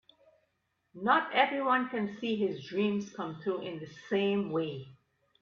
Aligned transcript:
Not 0.95 1.31
everyone 1.31 1.89
can 1.89 2.17
see 2.19 2.35
his 2.35 2.65
dreams 2.65 3.13
come 3.13 3.39
true 3.43 3.61
in 3.61 3.77
the 3.77 3.87
same 4.09 4.49
way. 4.49 4.87